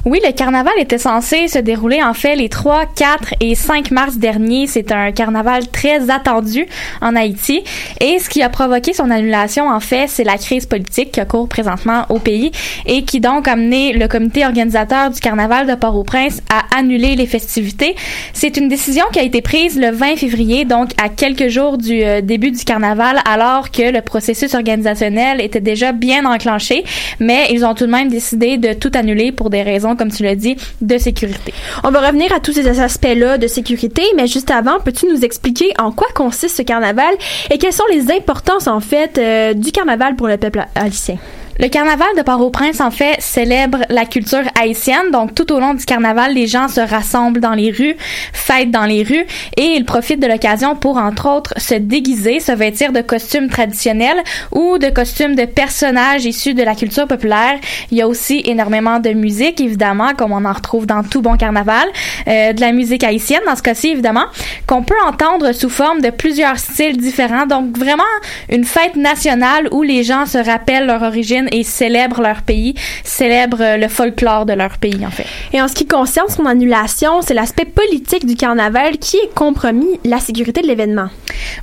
[0.06, 4.18] Oui, le carnaval était censé se dérouler en fait les 3, 4 et 5 mars
[4.18, 4.68] dernier.
[4.68, 6.66] C'est un carnaval très attendu
[7.02, 7.64] en Haïti.
[8.00, 11.48] Et ce qui a provoqué son annulation, en fait, c'est la crise politique qui court
[11.48, 12.52] présentement au pays
[12.86, 17.26] et qui donc a amené le comité organisateur du carnaval de Port-au-Prince à annuler les
[17.26, 17.96] festivités.
[18.34, 22.04] C'est une décision qui a été prise le 20 février, donc à quelques jours du
[22.04, 26.84] euh, début du carnaval, alors que le processus organisationnel était déjà bien enclenché.
[27.20, 30.24] Mais ils ont tout de même décidé de tout annuler pour des raisons, comme tu
[30.24, 31.54] l'as dit, de sécurité.
[31.84, 35.72] On va revenir à tous ces aspects-là de sécurité, mais juste avant, peux-tu nous expliquer
[35.80, 37.14] en quoi consiste ce carnaval
[37.52, 41.18] et quelles sont les importances, en fait, euh, du carnaval pour le peuple haïtien?
[41.60, 45.10] Le carnaval de Port-au-Prince, en fait, célèbre la culture haïtienne.
[45.12, 47.96] Donc, tout au long du carnaval, les gens se rassemblent dans les rues,
[48.32, 49.26] fêtent dans les rues
[49.58, 54.24] et ils profitent de l'occasion pour, entre autres, se déguiser, se vêtir de costumes traditionnels
[54.52, 57.56] ou de costumes de personnages issus de la culture populaire.
[57.90, 61.38] Il y a aussi énormément de musique, évidemment, comme on en retrouve dans tout bon
[61.38, 61.88] carnaval.
[62.28, 64.26] Euh, de la musique haïtienne, dans ce cas-ci, évidemment,
[64.68, 67.48] qu'on peut entendre sous forme de plusieurs styles différents.
[67.48, 68.04] Donc, vraiment,
[68.50, 73.62] une fête nationale où les gens se rappellent leur origine et célèbrent leur pays, célèbrent
[73.62, 75.26] euh, le folklore de leur pays, en fait.
[75.54, 80.00] Et en ce qui concerne son annulation, c'est l'aspect politique du carnaval qui est compromis
[80.04, 81.10] la sécurité de l'événement.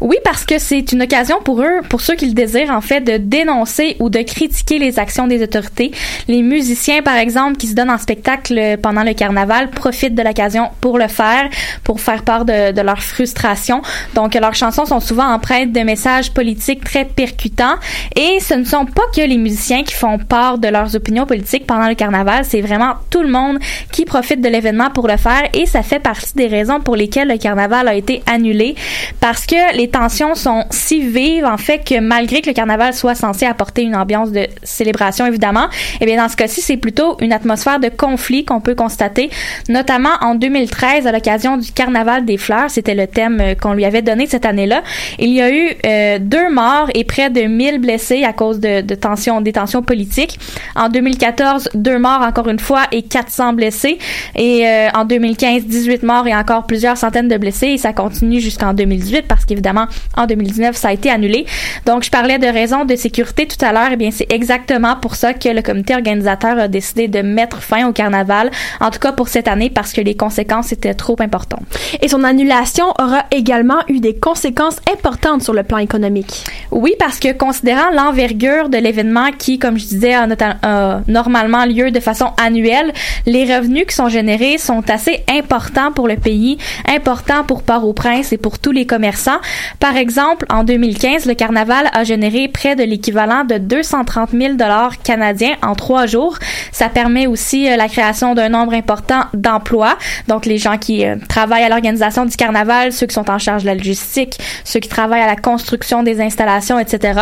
[0.00, 3.00] Oui, parce que c'est une occasion pour eux, pour ceux qui le désirent, en fait,
[3.00, 5.90] de dénoncer ou de critiquer les actions des autorités.
[6.28, 10.68] Les musiciens, par exemple, qui se donnent en spectacle pendant le carnaval, profitent de l'occasion
[10.80, 11.48] pour le faire,
[11.82, 13.82] pour faire part de, de leur frustration.
[14.14, 17.76] Donc, leurs chansons sont souvent empreintes de messages politiques très percutants.
[18.16, 21.66] Et ce ne sont pas que les musiciens qui font part de leurs opinions politiques
[21.66, 23.58] pendant le carnaval, c'est vraiment tout le monde
[23.92, 27.28] qui profite de l'événement pour le faire et ça fait partie des raisons pour lesquelles
[27.28, 28.74] le carnaval a été annulé
[29.20, 33.14] parce que les tensions sont si vives en fait que malgré que le carnaval soit
[33.14, 35.68] censé apporter une ambiance de célébration évidemment,
[36.00, 39.30] eh bien dans ce cas-ci, c'est plutôt une atmosphère de conflit qu'on peut constater,
[39.68, 43.84] notamment en 2013 à l'occasion du carnaval des fleurs, c'était le thème euh, qu'on lui
[43.84, 44.82] avait donné cette année-là.
[45.18, 48.80] Il y a eu euh, deux morts et près de 1000 blessés à cause de,
[48.80, 50.38] de tensions, des tensions politiques.
[50.76, 53.98] En 2014, deux morts encore une fois et 400 blessés.
[54.36, 57.68] Et euh, en 2015, 18 morts et encore plusieurs centaines de blessés.
[57.68, 61.46] Et ça continue jusqu'en 2018 parce qu'évidemment, en 2019, ça a été annulé.
[61.86, 63.88] Donc, je parlais de raisons de sécurité tout à l'heure.
[63.92, 67.88] Eh bien, c'est exactement pour ça que le comité organisateur a décidé de mettre fin
[67.88, 68.50] au carnaval,
[68.80, 71.64] en tout cas pour cette année, parce que les conséquences étaient trop importantes.
[72.02, 76.44] Et son annulation aura également eu des conséquences importantes sur le plan économique.
[76.70, 82.00] Oui, parce que considérant l'envergure de l'événement qui, comme je disais, a normalement lieu de
[82.00, 82.92] façon annuelle,
[83.26, 88.38] les revenus qui sont générés sont assez importants pour le pays, importants pour Port-au-Prince et
[88.38, 89.38] pour tous les commerçants.
[89.80, 95.02] Par exemple, en 2015, le carnaval a généré près de l'équivalent de 230 000 dollars
[95.02, 96.38] canadiens en trois jours.
[96.72, 99.96] Ça permet aussi euh, la création d'un nombre important d'emplois.
[100.28, 103.62] Donc, les gens qui euh, travaillent à l'organisation du carnaval, ceux qui sont en charge
[103.62, 107.20] de la logistique, ceux qui travaillent à la construction des installations, etc.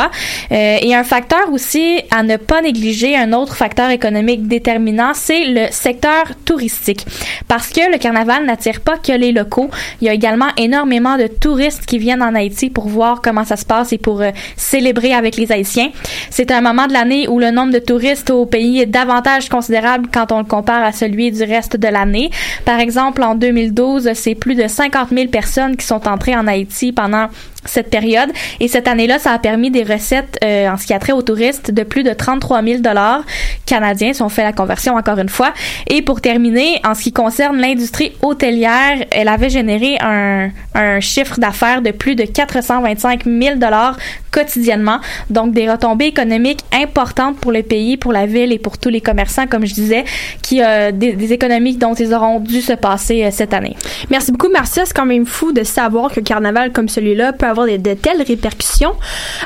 [0.50, 5.66] Euh, et un facteur aussi ne pas négliger, un autre facteur économique déterminant, c'est le
[5.70, 7.06] secteur touristique.
[7.48, 9.70] Parce que le carnaval n'attire pas que les locaux.
[10.00, 13.56] Il y a également énormément de touristes qui viennent en Haïti pour voir comment ça
[13.56, 15.90] se passe et pour euh, célébrer avec les Haïtiens.
[16.30, 20.08] C'est un moment de l'année où le nombre de touristes au pays est davantage considérable
[20.12, 22.30] quand on le compare à celui du reste de l'année.
[22.64, 26.92] Par exemple, en 2012, c'est plus de 50 000 personnes qui sont entrées en Haïti
[26.92, 27.28] pendant
[27.64, 28.30] cette période.
[28.60, 31.22] Et cette année-là, ça a permis des recettes euh, en ce qui a trait aux
[31.22, 33.22] touristes de plus de 33 000 dollars
[33.66, 35.52] canadiens, si on fait la conversion encore une fois.
[35.88, 41.38] Et pour terminer, en ce qui concerne l'industrie hôtelière, elle avait généré un, un chiffre
[41.38, 43.96] d'affaires de plus de 425 000 dollars
[44.32, 44.98] quotidiennement.
[45.30, 49.00] Donc, des retombées économiques importantes pour le pays, pour la ville et pour tous les
[49.00, 50.04] commerçants, comme je disais,
[50.42, 53.76] qui euh, des, économies dont ils auront dû se passer euh, cette année.
[54.10, 54.84] Merci beaucoup, Marcia.
[54.84, 58.94] C'est quand même fou de savoir que carnaval comme celui-là peut avoir de telles répercussions.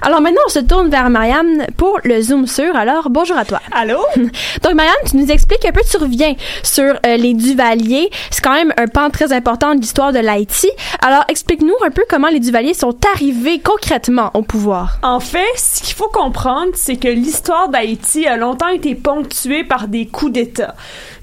[0.03, 2.75] Alors maintenant, on se tourne vers Marianne pour le Zoom sur.
[2.77, 3.61] Alors, bonjour à toi.
[3.73, 3.99] Allô?
[4.17, 8.11] Donc, Marianne, tu nous expliques un peu, tu reviens sur euh, les Duvaliers.
[8.31, 10.71] C'est quand même un pan très important de l'histoire de l'Haïti.
[11.05, 14.99] Alors, explique-nous un peu comment les Duvaliers sont arrivés concrètement au pouvoir.
[15.03, 19.89] En fait, ce qu'il faut comprendre, c'est que l'histoire d'Haïti a longtemps été ponctuée par
[19.89, 20.75] des coups d'État.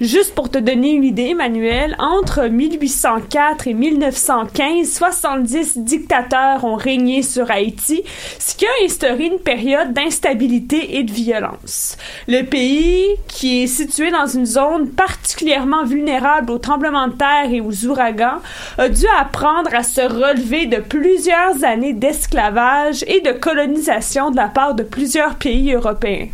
[0.01, 7.21] Juste pour te donner une idée, Emmanuel, entre 1804 et 1915, 70 dictateurs ont régné
[7.23, 8.03] sur Haïti,
[8.39, 11.97] ce qui a instauré une période d'instabilité et de violence.
[12.27, 17.61] Le pays, qui est situé dans une zone particulièrement vulnérable aux tremblements de terre et
[17.61, 18.39] aux ouragans,
[18.77, 24.47] a dû apprendre à se relever de plusieurs années d'esclavage et de colonisation de la
[24.47, 26.27] part de plusieurs pays européens.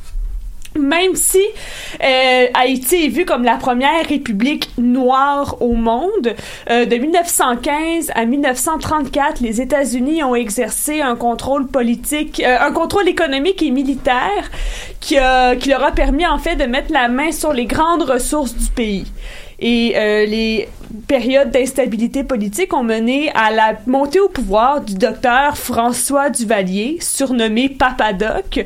[0.78, 1.42] Même si
[2.04, 6.36] euh, Haïti est vue comme la première république noire au monde,
[6.70, 13.08] euh, de 1915 à 1934, les États-Unis ont exercé un contrôle politique, euh, un contrôle
[13.08, 14.52] économique et militaire
[15.00, 18.04] qui, a, qui leur a permis en fait de mettre la main sur les grandes
[18.04, 19.06] ressources du pays.
[19.62, 20.68] Et euh, les
[21.08, 27.70] périodes d'instabilité politique ont mené à la montée au pouvoir du docteur François Duvalier, surnommé
[27.70, 28.66] Papadoc.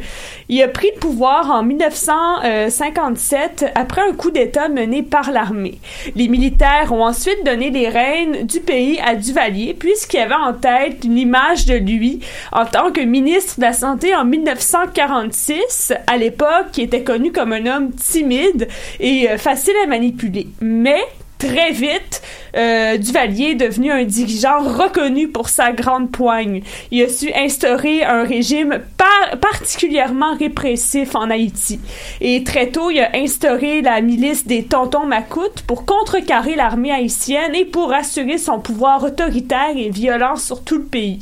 [0.49, 5.79] Il a pris le pouvoir en 1957 après un coup d'État mené par l'armée.
[6.15, 11.03] Les militaires ont ensuite donné les rênes du pays à Duvalier, puisqu'il avait en tête
[11.03, 12.19] une image de lui
[12.51, 17.53] en tant que ministre de la Santé en 1946, à l'époque, qui était connu comme
[17.53, 18.67] un homme timide
[18.99, 20.47] et euh, facile à manipuler.
[20.83, 21.07] Mais
[21.43, 22.21] très vite,
[22.55, 26.61] euh, Duvalier est devenu un dirigeant reconnu pour sa grande poigne.
[26.91, 31.79] Il a su instaurer un régime par particulièrement répressif en Haïti.
[32.21, 37.55] Et très tôt, il a instauré la milice des Tontons Macoutes pour contrecarrer l'armée haïtienne
[37.55, 41.19] et pour assurer son pouvoir autoritaire et violent sur tout le pays.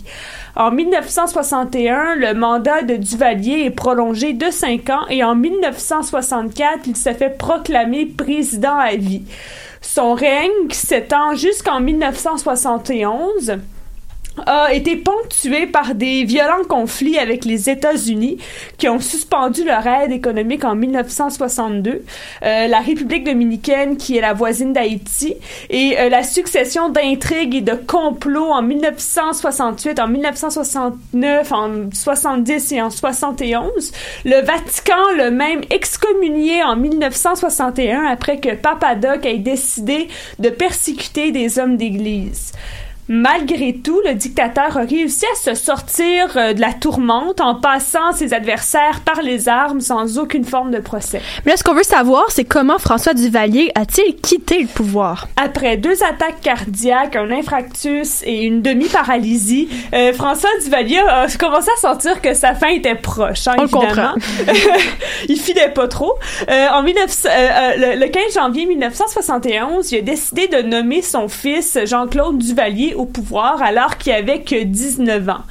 [0.56, 6.98] En 1961, le mandat de Duvalier est prolongé de cinq ans et en 1964, il
[6.98, 9.24] se fait proclamer président à vie.
[9.82, 13.58] Son règne, s'étend jusqu'en 1971,
[14.46, 18.38] a été ponctué par des violents conflits avec les États-Unis
[18.78, 22.04] qui ont suspendu leur aide économique en 1962,
[22.44, 25.36] euh, la République dominicaine qui est la voisine d'Haïti
[25.70, 32.82] et euh, la succession d'intrigues et de complots en 1968, en 1969, en 70 et
[32.82, 33.92] en 71.
[34.26, 40.08] Le Vatican le même excommunié en 1961 après que Papadoc ait décidé
[40.40, 42.54] de persécuter des hommes d'église.
[43.08, 48.12] Malgré tout, le dictateur a réussi à se sortir euh, de la tourmente en passant
[48.14, 51.22] ses adversaires par les armes sans aucune forme de procès.
[51.46, 55.28] Mais là, ce qu'on veut savoir, c'est comment François Duvalier a-t-il quitté le pouvoir?
[55.36, 61.80] Après deux attaques cardiaques, un infarctus et une demi-paralysie, euh, François Duvalier a commencé à
[61.80, 64.16] sentir que sa fin était proche, hein, On le évidemment.
[65.30, 66.14] il filait pas trop.
[66.50, 71.02] Euh, en 19, euh, euh, le, le 15 janvier 1971, il a décidé de nommer
[71.02, 75.44] son fils Jean-Claude Duvalier au pouvoir alors qu'il avait que 19 ans.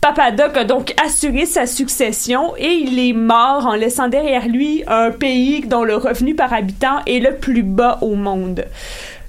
[0.00, 5.10] Papadoc a donc assuré sa succession et il est mort en laissant derrière lui un
[5.10, 8.64] pays dont le revenu par habitant est le plus bas au monde.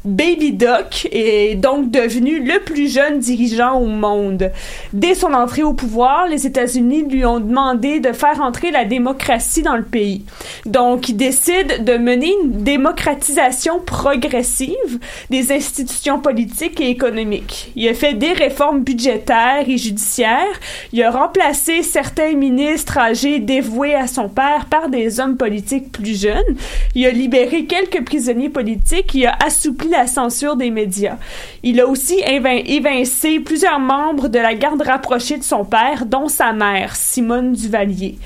[0.03, 4.49] Baby Doc est donc devenu le plus jeune dirigeant au monde.
[4.93, 9.61] Dès son entrée au pouvoir, les États-Unis lui ont demandé de faire entrer la démocratie
[9.61, 10.25] dans le pays.
[10.65, 14.99] Donc, il décide de mener une démocratisation progressive
[15.29, 17.71] des institutions politiques et économiques.
[17.75, 20.59] Il a fait des réformes budgétaires et judiciaires.
[20.93, 26.19] Il a remplacé certains ministres âgés dévoués à son père par des hommes politiques plus
[26.19, 26.57] jeunes.
[26.95, 29.13] Il a libéré quelques prisonniers politiques.
[29.13, 31.17] Il a assoupli la censure des médias.
[31.63, 36.27] Il a aussi évin- évincé plusieurs membres de la garde rapprochée de son père, dont
[36.27, 38.17] sa mère, Simone Duvalier.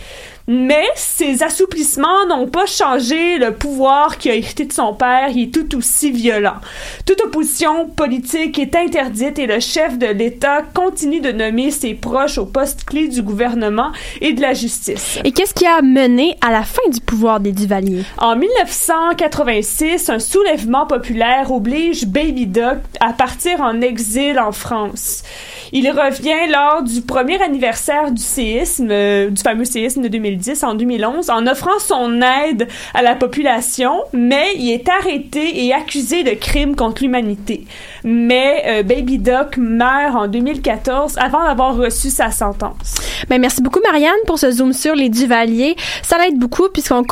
[0.47, 5.43] Mais ces assouplissements n'ont pas changé le pouvoir qui a hérité de son père, il
[5.43, 6.57] est tout aussi violent.
[7.05, 12.37] Toute opposition politique est interdite et le chef de l'État continue de nommer ses proches
[12.37, 13.91] aux postes clés du gouvernement
[14.21, 15.19] et de la justice.
[15.23, 18.03] Et qu'est-ce qui a mené à la fin du pouvoir des Duvalier?
[18.19, 25.23] En 1986, un soulèvement populaire oblige Baby Doc à partir en exil en France.
[25.71, 30.75] Il revient lors du premier anniversaire du séisme, euh, du fameux séisme de 2010 en
[30.75, 36.31] 2011, en offrant son aide à la population, mais il est arrêté et accusé de
[36.31, 37.65] crimes contre l'humanité.
[38.03, 42.95] Mais euh, Baby Doc meurt en 2014 avant d'avoir reçu sa sentence.
[43.29, 45.75] Ben, merci beaucoup, Marianne, pour ce zoom sur les Duvalier.
[46.03, 47.03] Ça l'aide beaucoup puisqu'on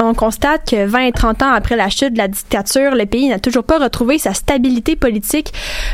[0.00, 3.28] on constate que 20 et 30 ans après la chute de la dictature, le pays
[3.28, 5.52] n'a toujours pas retrouvé sa stabilité politique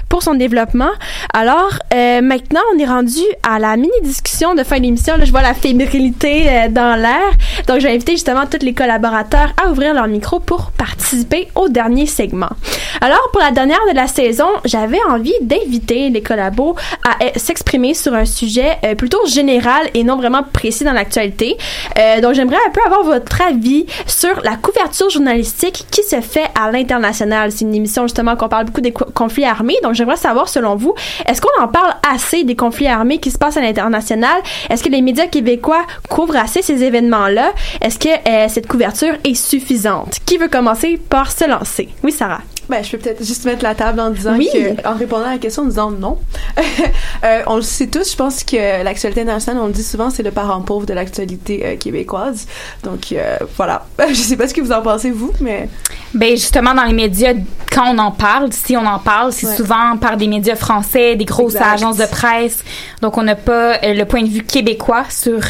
[0.09, 0.91] pour son développement.
[1.35, 5.17] Alors, euh, maintenant, on est rendu à la mini-discussion de fin d'émission.
[5.17, 7.31] Là, je vois la fébrilité dans l'air.
[7.67, 12.07] Donc, j'ai invité justement tous les collaborateurs à ouvrir leur micro pour participer au dernier
[12.07, 12.51] segment.
[13.01, 17.95] Alors, pour la dernière de la saison, j'avais envie d'inviter les collabos à euh, s'exprimer
[17.95, 21.57] sur un sujet euh, plutôt général et non vraiment précis dans l'actualité.
[21.99, 26.47] Euh, donc, j'aimerais un peu avoir votre avis sur la couverture journalistique qui se fait
[26.61, 27.53] à l'international.
[27.53, 29.77] C'est une émission justement qu'on parle beaucoup des co- conflits armés.
[29.83, 30.95] Donc, j'aimerais savoir, selon vous,
[31.27, 34.41] est-ce qu'on en parle assez des conflits armés qui se passent à l'international?
[34.71, 37.53] Est-ce que les médias québécois couvrent assez ces événements-là?
[37.81, 40.19] Est-ce que euh, cette couverture est suffisante?
[40.27, 41.89] Qui veut commencer par se lancer?
[42.03, 42.41] Oui, Sarah.
[42.69, 44.49] Ben, je peux peut-être juste mettre la table en disant Oui.
[44.53, 46.19] que, en répondant à la question, en disant non.
[47.25, 50.23] Euh, on le sait tous, je pense que l'actualité internationale, on le dit souvent, c'est
[50.23, 52.47] le parent pauvre de l'actualité euh, québécoise.
[52.85, 53.87] Donc, euh, voilà.
[54.09, 55.69] Je sais pas ce que vous en pensez, vous, mais...
[56.15, 57.35] Ben justement dans les médias
[57.73, 59.57] quand on en parle, si on en parle, c'est Ouais.
[59.57, 61.75] souvent par des médias français, des grosses Exact.
[61.75, 62.63] agences de presse.
[63.03, 65.41] Donc on n'a pas le point de vue québécois sur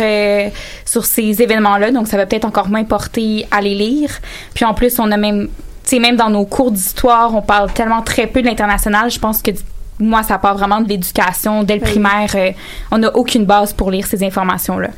[0.86, 4.10] sur ces événements-là, donc ça va peut-être encore moins porter à les lire.
[4.54, 5.48] Puis en plus, on a même
[5.88, 9.42] sais même dans nos cours d'histoire, on parle tellement très peu de l'international, je pense
[9.42, 9.50] que
[10.00, 11.90] moi, ça part vraiment de l'éducation dès le Oui.
[11.90, 12.30] primaire.
[12.36, 12.52] euh,
[12.92, 14.90] on n'a aucune base pour lire ces informations-là.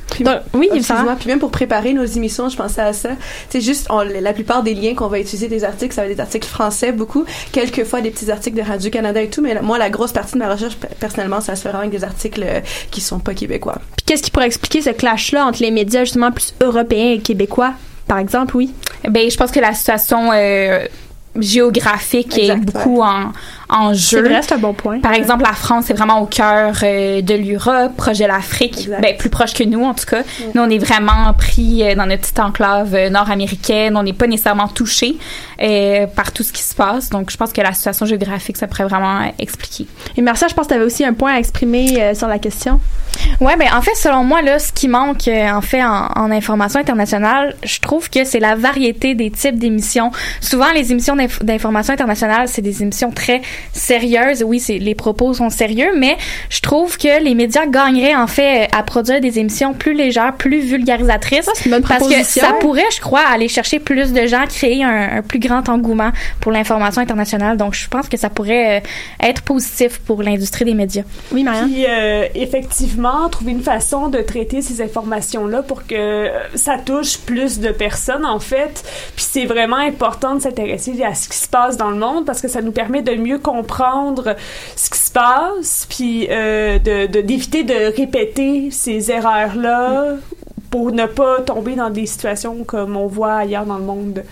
[0.53, 1.17] Oui, oh, excuse-moi.
[1.19, 3.09] Puis même pour préparer nos émissions, je pensais à ça.
[3.49, 6.17] C'est juste, on- la plupart des liens qu'on va utiliser des articles, ça va être
[6.17, 7.25] des articles français, beaucoup.
[7.51, 9.41] Quelquefois, des petits articles de Radio-Canada et tout.
[9.41, 11.85] Mais la- moi, la grosse partie de ma recherche, pe- personnellement, ça se fait vraiment
[11.87, 12.61] avec des articles euh,
[12.91, 13.79] qui sont pas québécois.
[13.97, 17.73] Puis qu'est-ce qui pourrait expliquer ce clash-là entre les médias justement plus européens et québécois,
[18.11, 18.75] par exemple, oui?
[19.09, 20.85] Ben, je pense que la situation euh,
[21.37, 23.31] géographique Exact, est beaucoup en,
[23.71, 24.25] en jeu.
[24.27, 25.01] C'est c'est un bon point.
[25.01, 29.17] Par exemple, la France est vraiment au cœur euh, de l'Europe, proche de l'Afrique, ben,
[29.17, 30.23] plus proche que nous en tout cas.
[30.55, 33.97] Nous, on est vraiment pris euh, dans notre petite enclave euh, nord-américaine.
[33.97, 35.17] On n'est pas nécessairement touché
[35.63, 37.11] euh, par tout ce qui se passe.
[37.11, 39.87] Donc, je pense que la situation géographique, ça pourrait vraiment euh, expliquer.
[40.17, 42.39] Et Marcia, je pense que tu avais aussi un point à exprimer euh, sur la
[42.39, 42.81] question.
[43.41, 46.31] Ouais, ben en fait, selon moi, là, ce qui manque euh, en fait en, en
[46.31, 50.11] information internationale, je trouve que c'est la variété des types d'émissions.
[50.41, 54.43] Souvent, les émissions d'inf- d'information internationale, c'est des émissions très sérieuses.
[54.43, 56.17] Oui, c'est les propos sont sérieux, mais
[56.49, 60.61] je trouve que les médias gagneraient en fait à produire des émissions plus légères, plus
[60.61, 61.47] vulgarisatrices,
[61.87, 65.39] parce que ça pourrait, je crois, aller chercher plus de gens, créer un, un plus
[65.39, 67.57] grand engouement pour l'information internationale.
[67.57, 71.03] Donc, je pense que ça pourrait euh, être positif pour l'industrie des médias.
[71.33, 71.71] Oui, Marianne?
[71.71, 77.19] Puis euh, effectivement, trouver une façon de traiter ces informations-là pour que euh, ça touche
[77.19, 78.83] plus de personnes, en fait.
[79.17, 82.41] Puis c'est vraiment important de s'intéresser à ce qui se passe dans le monde parce
[82.41, 83.50] que ça nous permet de mieux comprendre
[84.77, 90.17] ce qui se passe, puis euh, de de- d'éviter de, répéter ces erreurs-là
[90.71, 94.23] pour ne pas tomber dans des situations comme on voit ailleurs dans le monde.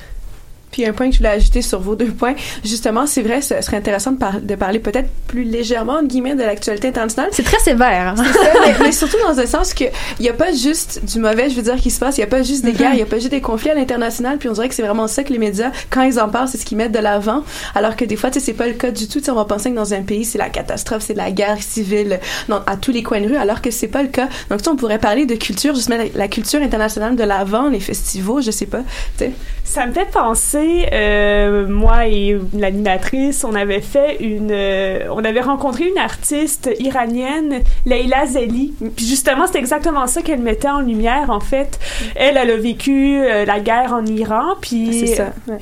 [0.71, 3.61] Puis un point que je voulais ajouter sur vos deux points, justement, c'est vrai, ce
[3.63, 7.31] serait intéressant de, par- de parler peut-être plus légèrement, entre guillemets, de l'actualité internationale.
[7.33, 8.15] C'est très sévère.
[8.19, 8.25] hein?
[8.25, 9.85] C'est ça, mais, mais surtout dans un sens que
[10.21, 12.19] il y a pas juste du mauvais, je veux dire, qui se passe.
[12.19, 12.77] Il y a pas juste des Mhm.
[12.79, 14.39] guerres, il y a pas juste des conflits à l'international.
[14.39, 16.59] Puis on dirait que c'est vraiment ça que les médias, quand ils en parlent, c'est
[16.59, 17.45] ce qu'ils mettent de l'avant.
[17.75, 19.19] Alors que des fois, tu sais, c'est pas le cas du tout.
[19.21, 21.63] Tu sais, on va penser que dans un pays, c'est la catastrophe, c'est la guerre
[21.63, 24.29] civile dans- à tous les coins de rue, alors que c'est pas le cas.
[24.51, 27.25] Donc, tu sais, on pourrait parler de culture, juste mettre la, la culture internationale de
[27.25, 28.81] l'avant, les festivals, je sais pas.
[29.17, 29.33] Tu sais.
[29.65, 30.58] Ça me fait penser,
[30.93, 37.63] euh, moi et l'animatrice, on avait fait une, euh, on avait rencontré une artiste iranienne,
[37.87, 38.75] Leila Zeli.
[38.97, 41.31] Puis justement, c'est exactement ça qu'elle mettait en lumière.
[41.31, 41.79] En fait,
[42.15, 45.59] elle, elle a vécu euh, la guerre en Iran, puis C'est ça, ouais.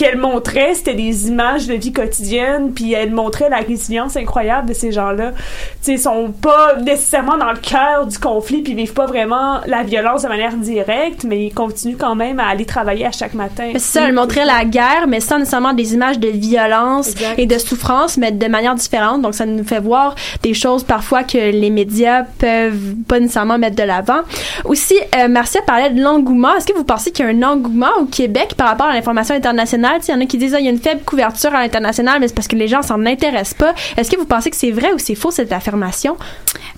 [0.00, 4.72] Qu'elle montrait, c'était des images de vie quotidienne, puis elle montrait la résilience incroyable de
[4.72, 5.32] ces gens-là.
[5.32, 5.36] Tu
[5.82, 9.60] sais, ils sont pas nécessairement dans le cœur du conflit, puis ils vivent pas vraiment
[9.66, 13.34] la violence de manière directe, mais ils continuent quand même à aller travailler à chaque
[13.34, 13.72] matin.
[13.74, 17.58] C'est ça, elle montrait la guerre, mais sans nécessairement des images de violence et de
[17.58, 19.20] souffrance, mais de manière différente.
[19.20, 23.76] Donc, ça nous fait voir des choses parfois que les médias peuvent pas nécessairement mettre
[23.76, 24.20] de l'avant.
[24.64, 26.56] Aussi, euh, Marcia parlait de l'engouement.
[26.56, 29.34] Est-ce que vous pensez qu'il y a un engouement au Québec par rapport à l'information
[29.34, 29.89] internationale?
[30.06, 32.18] Il y en a qui disent, ah, il y a une faible couverture à l'international,
[32.20, 33.74] mais c'est parce que les gens s'en intéressent pas.
[33.96, 36.16] Est-ce que vous pensez que c'est vrai ou c'est faux cette affirmation?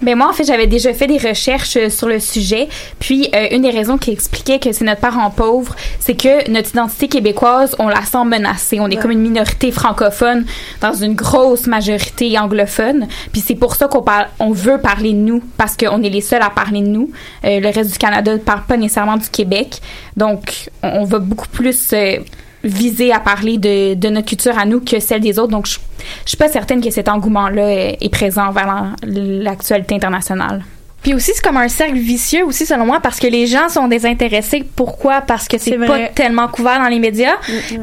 [0.03, 2.69] Ben moi, en fait, j'avais déjà fait des recherches euh, sur le sujet.
[2.99, 6.71] Puis, euh, une des raisons qui expliquait que c'est notre parent pauvre, c'est que notre
[6.71, 8.81] identité québécoise, on la sent menacée.
[8.81, 9.03] On est Ouais.
[9.03, 10.45] comme une minorité francophone
[10.81, 13.07] dans une grosse majorité anglophone.
[13.33, 16.21] Puis c'est pour ça qu'on parle, on veut parler de nous parce qu'on est les
[16.21, 17.11] seuls à parler de nous.
[17.45, 19.81] Euh, le reste du Canada ne parle pas nécessairement du Québec.
[20.17, 22.19] Donc, on, on va beaucoup plus euh,
[22.65, 25.51] viser à parler de, de notre culture à nous que celle des autres.
[25.53, 25.79] Donc, je,
[26.25, 30.65] je suis pas certaine que cet engouement-là est, est présent vers la- l'actualité internationale.
[31.03, 33.89] Puis aussi, c'est comme un cercle vicieux aussi, selon moi, parce que les gens sont
[33.89, 34.65] désintéressés.
[34.77, 35.21] Pourquoi?
[35.21, 37.35] Parce que c'est pas tellement couvert dans les médias.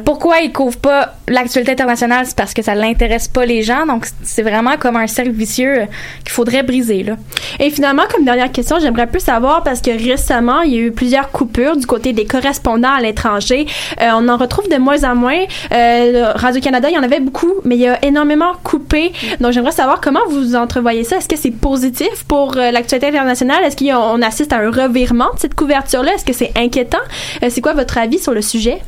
[0.04, 2.24] Pourquoi ils couvrent pas l'actualité internationale?
[2.26, 3.86] C'est parce que ça l'intéresse pas les gens.
[3.86, 5.86] Donc, c'est vraiment comme un cercle vicieux euh,
[6.20, 7.16] qu'il faudrait briser, là.
[7.58, 10.92] Et finalement, comme dernière question, j'aimerais plus savoir parce que récemment, il y a eu
[10.92, 13.66] plusieurs coupures du côté des correspondants à l'étranger.
[14.00, 15.44] Euh, on en retrouve de moins en moins.
[15.72, 19.12] Euh, Radio-Canada, il y en avait beaucoup, mais il y a énormément coupé.
[19.40, 21.18] Donc, j'aimerais savoir comment vous entrevoyez ça.
[21.18, 23.64] Est-ce que c'est positif pour euh, l'actualité internationale?
[23.64, 26.14] Est-ce qu'on assiste à un revirement de cette couverture-là?
[26.14, 26.98] Est-ce que c'est inquiétant?
[27.42, 28.80] Euh, c'est quoi votre avis sur le sujet?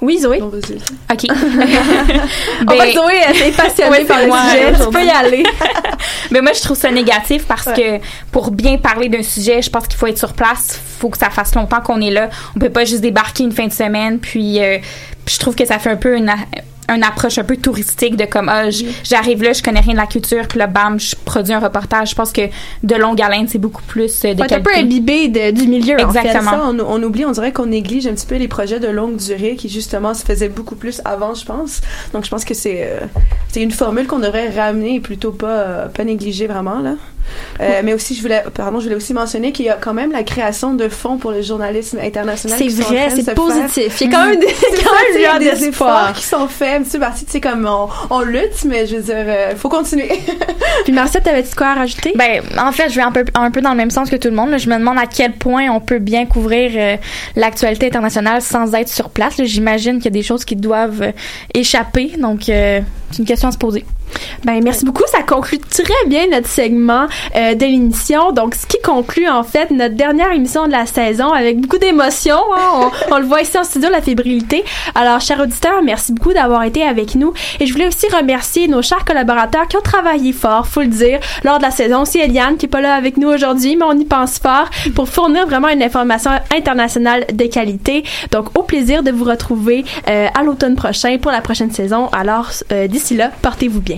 [0.00, 0.40] Oui, Zoé?
[0.42, 0.52] OK.
[1.08, 1.28] Ben-
[2.78, 4.72] que Zoé, elle est passionnée Ouais, par le moi, sujet.
[4.84, 5.44] Tu peux y aller.
[6.30, 7.98] Mais moi, je trouve ça négatif parce que
[8.30, 10.78] pour bien parler d'un sujet, je pense qu'il faut être sur place.
[10.96, 12.28] Il faut que ça fasse longtemps qu'on est là.
[12.54, 14.18] On peut pas juste débarquer une fin de semaine.
[14.18, 14.78] Puis, euh,
[15.26, 16.30] je trouve que ça fait un peu une
[16.88, 18.70] une approche un peu touristique de comme ah,
[19.04, 22.10] j'arrive là, je connais rien de la culture, puis là bam, je produis un reportage.
[22.10, 22.42] Je pense que
[22.82, 25.96] de longue haleine, c'est beaucoup plus euh, de être un peu imbibé de- du milieu,
[26.02, 26.18] en fait.
[26.20, 26.50] Exactement.
[26.50, 29.16] Ça, on, on oublie, on dirait qu'on néglige un petit peu les projets de longue
[29.16, 31.80] durée qui justement se faisaient beaucoup plus avant, je pense.
[32.12, 33.00] Donc je pense que c'est euh,
[33.48, 36.94] c'est une formule qu'on devrait ramener et plutôt pas euh, pas négliger vraiment là.
[37.60, 40.12] Euh, mais aussi je voulais pardon, je voulais aussi mentionner qu'il y a quand même
[40.12, 42.56] la création de fonds pour le journalisme international.
[42.58, 43.92] C'est vrai, c'est positif.
[43.94, 44.08] faire.
[44.08, 46.22] Il y a quand même des- quand même il y a des des efforts qui
[46.24, 46.82] sont faits.
[46.88, 50.08] C'est parti, tu sais comme on, on lutte, mais je veux dire, euh, faut continuer.
[50.84, 52.12] Puis Marcette, t'avais-tu quoi à rajouter?
[52.16, 54.28] Ben, en fait, je vais un peu, un peu dans le même sens que tout
[54.28, 54.50] le monde.
[54.50, 54.58] là.
[54.58, 56.96] Je me demande à quel point on peut bien couvrir euh,
[57.36, 59.34] l'actualité internationale sans être sur place.
[59.42, 61.12] J'imagine qu'il y a des choses qui doivent euh,
[61.54, 62.12] échapper.
[62.18, 63.84] Donc, euh, c'est une question à se poser.
[64.44, 67.06] Ben merci beaucoup, ça conclut très bien notre segment
[67.36, 68.32] euh, de l'émission.
[68.32, 72.36] Donc ce qui conclut en fait notre dernière émission de la saison avec beaucoup d'émotions.
[72.56, 72.90] hein.
[73.10, 74.64] On, on le voit ici en studio la fébrilité.
[74.94, 78.82] Alors chers auditeurs, merci beaucoup d'avoir été avec nous et je voulais aussi remercier nos
[78.82, 82.02] chers collaborateurs qui ont travaillé fort, faut le dire, lors de la saison.
[82.02, 85.08] Aussi Eliane qui est pas là avec nous aujourd'hui, mais on y pense fort pour
[85.08, 88.04] fournir vraiment une information internationale de qualité.
[88.30, 92.08] Donc au plaisir de vous retrouver euh, à l'automne prochain pour la prochaine saison.
[92.12, 93.97] Alors euh, d'ici là, portez-vous bien.